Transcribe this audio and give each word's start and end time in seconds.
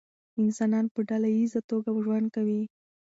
انسانان 0.41 0.85
په 0.93 0.99
ډله 1.09 1.29
ایزه 1.37 1.61
توګه 1.69 1.89
ژوند 2.05 2.27
کوي. 2.35 2.61